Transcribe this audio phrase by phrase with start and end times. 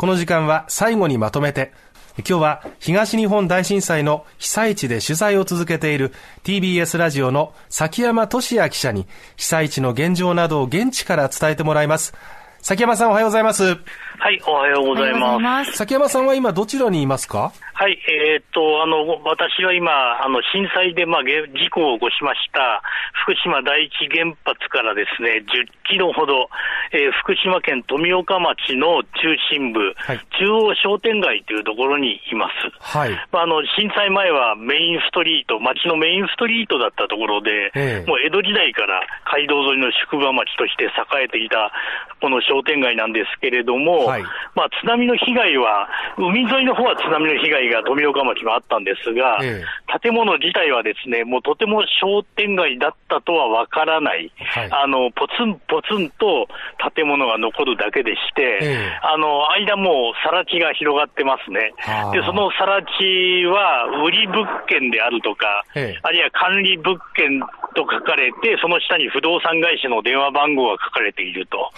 [0.00, 1.74] この時間は最後にまとめて、
[2.26, 12.14] 今日は東日本大震災の被災地で取材を続けている TBS ラジオの崎山俊也記者に被災地の現状などを現地から伝えてもらいます。
[12.62, 13.62] 崎山さんおはようございます。
[13.64, 15.72] はい、おはようございます。
[15.72, 17.52] 崎山さんは今どちらにいますか？
[17.80, 19.90] はい、えー、っと、あの、私は今、
[20.22, 22.82] あの、震災で、まあ、事故を起こしました、
[23.24, 26.50] 福島第一原発からですね、10キロほど、
[26.92, 32.70] えー、福島県富岡町の中心部、はい、中央商店街というところにいます。
[32.80, 33.10] はい。
[33.30, 39.00] まあ、あの、震災前はメインストリート、町のメインストリートだったところで、えー、もう江戸時代から
[39.30, 41.70] 街道沿いの宿場町として栄えていた、
[42.20, 44.22] この商店街なんですけれども、はい、
[44.54, 49.64] まあ、津波の被害は、海沿いの方は津波の被害が富岡町もあったんですが、ええ、
[49.98, 56.46] 建物自体はですね、もうとても商店街だったとはわからない、はい、あの、ポツンポツンと
[56.94, 61.74] 建物が残るだけでして、え、あの、間も更地が広がってますね。
[62.12, 65.64] で、その更地は売り物件であるとか、
[66.02, 67.40] あるいは管理物件
[67.74, 71.70] と書かれて、その下に不動産会社の電話番号が書かれていると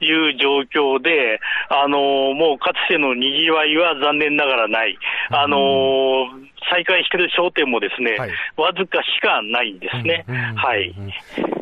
[0.00, 0.12] い。
[0.12, 4.98] う状況で、あの、もうかつての賑わいは残念ながらない。
[5.30, 6.28] あの
[6.70, 10.24] 再開している商店もですね、はい、わずかしかないんですね。
[10.56, 10.94] はい。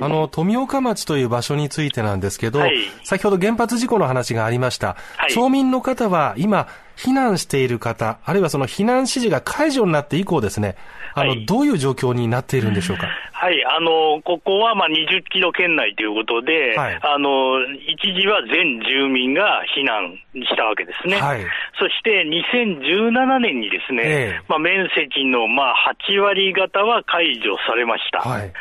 [0.00, 4.96] あの、富岡町という場所についてなんですけど、はい、先ほど原発事故の話がありました。
[5.16, 10.74] はい、町民の方は今、避難している方、あるいはその避難指示が解除になって以降ですね、
[11.14, 13.06] あの、どういう状況になっているんでしょうか？
[13.32, 21.20] はい、あの、ここはまあ20キロ圏内ということで、はい、あの、一時は全住民が避難したわけですね。
[21.20, 21.46] はい、
[21.78, 28.28] そして2017年にですね、えー、まあ面積のまあ8割方は解除されました。
[28.28, 28.52] はい、で、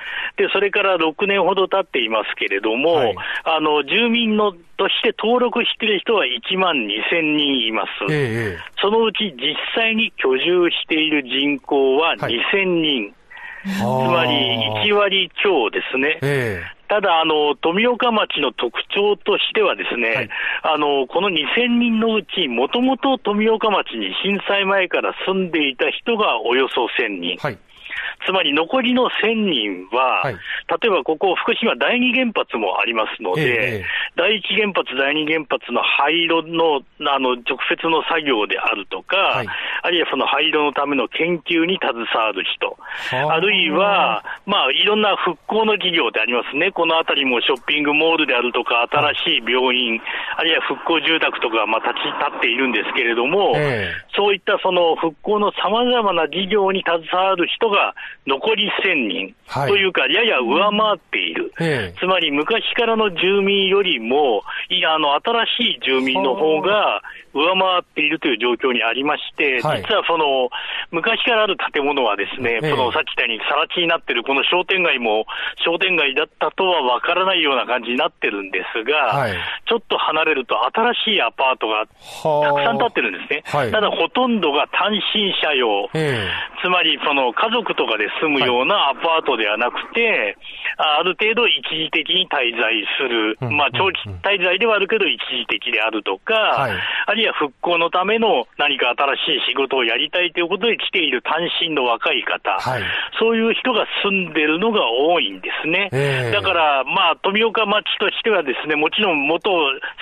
[0.52, 8.14] それから6年ほど経っていますけれども、はい、あの、住民のとして登録している人は1万2000人います。
[8.14, 13.14] えー、そのうち実際に居住している人口は2000人。
[13.66, 14.32] つまり
[14.86, 16.20] 1割強ですね。
[16.22, 20.30] えーただ、あの、富岡町の特徴としてはですね、はい、
[20.64, 27.38] あの、この2000人のうち、もともと富岡町に震災前から住んでいた人がおよそ1000人。
[27.40, 27.58] はい
[28.26, 33.86] つまり残りの1000人は、はい、例えばここ、福島第二原発もありますので、え
[34.16, 39.48] 第一原発、第二原発の廃炉のあの直接の作業であるとか、はい、
[39.84, 42.78] あるいはその廃炉のための研究に携わる人、
[43.12, 43.40] あ。
[43.40, 50.02] るいは、まあ、いろんな復興の事業でありますね、このあたりもショッピングモールであるとか、新しい病院、
[50.36, 57.94] あるいは復興住宅とか、まあ、立ち立っているんですけれども、えそういったその復興のさまざまな事業に携わる人が
[58.26, 59.36] 残り1000人、
[59.68, 61.54] というか、やや上回っている、
[62.00, 67.02] つまり昔からの住民よりも、いやあの新しい住民の方が
[67.34, 70.50] 上回っているという状況にありまして、はい、実はその
[70.92, 75.26] 昔からある建物はですね、このさっき言ったように更地になってるこの商店街も
[75.64, 79.34] 商店街だったとはわからないような感じになってるんですが、はい、
[79.68, 80.56] ちょっと離れると
[81.04, 83.44] 新しいアパートがたくさん建ってるんですね。
[83.46, 85.90] はい、ただほとんどが単身者用、
[86.64, 90.38] つまりその家族とかで住むようなアパートではなくて、
[90.78, 96.72] ある程度一時的に滞在する、まあ長期滞在ではあるけど一時的であるとか、
[97.06, 102.84] あるいは復興のための何か新しい仕事をやりたいということで来ている単身の若い方、はい、
[103.20, 105.90] そういう人が住んでるのが多いんですね。
[105.92, 109.50] えー、だから、まあ、富岡町としてはですね、もちろん元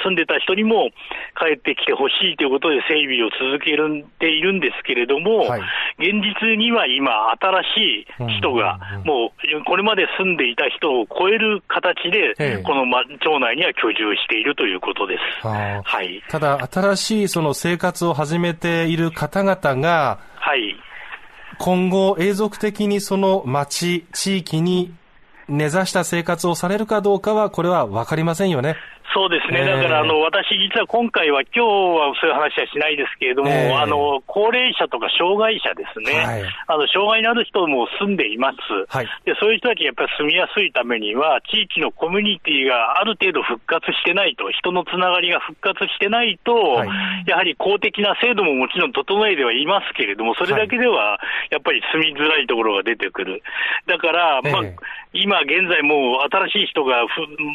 [0.03, 0.90] 住んでた人にも
[1.38, 3.75] 帰ってきてほしいということで整備を続け
[4.19, 5.62] ているんですけれども、はい、
[6.00, 15.47] 現実には今、新しい人が、もうこれまで住んでいた人を超える形で、この町内には居住しているということです。
[15.47, 20.34] はい、ただ、新しいその生活を始めている方々が、はい、
[21.57, 24.93] 今後、永続的にその町、地域に
[25.47, 28.75] 根ざした生活をされるかどうかは、これは分かりませんよね。
[29.15, 38.59] そうですね、だからあの私、実は今回は、今日はそういう話はしないですけれども、えー、あの高齢者とか障害者ですね、はい、あの障害のある人も住んでいます、
[38.91, 46.89] はい、で、そういう人たちがやっぱり住みやすいためには、地域のコミュニティがある程度復活してないと、人のつながりが復活してないと、はい、
[47.25, 51.23] やはり公的な制度ももちろん整えてはいますけれども、それだけでは
[51.56, 53.39] やっぱり住みづらいところが出てくる。
[53.88, 57.07] だから、まあ、えー、今現在もう新しい人が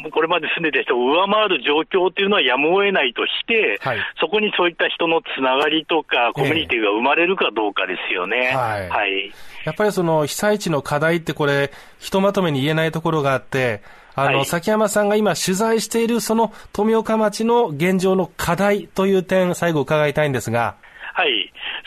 [0.09, 8.51] これまで住んでた人を上回る状況っていうのはやむを得ないとして、はい、そこにそういった人のつながりとか、コミュニティが生まれるかどうかですよね。
[8.55, 9.31] はい、
[9.65, 13.81] やっぱりその被災地の課題ってこれ、ひとまとめに言えないところがあって、
[14.15, 20.75] あの、はい、崎山さんが今取材しているその富岡町の現状の課題という点、最後伺いたいんですが。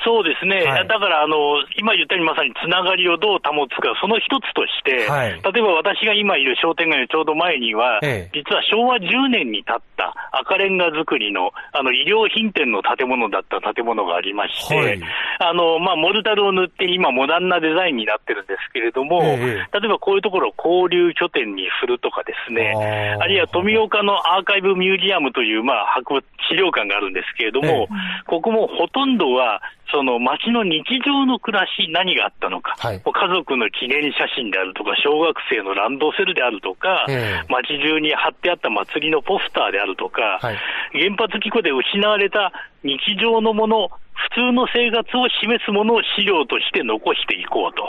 [0.04, 0.14] はい。
[0.14, 15.00] そうですね、はい、だからあの今言ったようにまさにつながりをどう保つか、その一つとして、はい、例えば私が今いる商店街のちょうど前には、ええ、実は昭和10年に建った赤レンガ造りのあの衣料品店の建物だった建物がありまして、はい、
[15.40, 22.74] あのまあ、モルタルを塗って、今、モダンなデザインになってるんですけれども、え、例えばこういうところを交流拠点にするとかですね、
[23.20, 27.88] あるいは富岡のアーカイブミュージアムという、まあ、博物資料館があるんですけれども、
[28.26, 29.60] ここもほとんどは
[29.90, 40.58] その街の日常の暮らし、何があったのか、はい、家族の記念写真であるとか、小学生のランドセルであるとか、えー、街中に貼ってあった祭りのポスターであるとか、はい、
[40.92, 42.52] 原発機構で失われた
[42.82, 47.82] 日常のもの、普通の生活を示すものを資料として残していこうと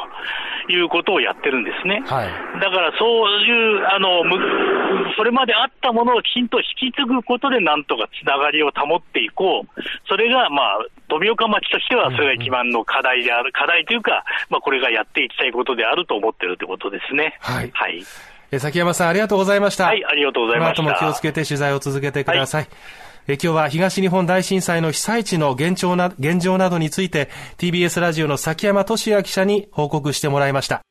[0.71, 2.01] いうことをやってるんですね。
[2.05, 4.23] はい、だからそういう、あの、
[5.17, 9.81] それまであったものをきちんと引き継ぐことでなんとかつながりを保っていこう。
[10.07, 17.37] それが、まあ、富岡町としてはそれが一番の課題である、課題というか、まあ、これがやっていきたいことであると思ってるということですね。
[17.39, 17.71] はい。
[17.73, 18.03] はい。
[18.51, 19.85] え崎山さん、ありがとうございました。
[19.85, 20.83] はい、ありがとうございました。
[20.83, 22.61] この後も気をつけて取材を続けてください。
[22.63, 30.81] はいえ今日は東日本大震災の被災地の現状な現状などについて TBS ラジオの崎山俊也記者に報告してもらいました。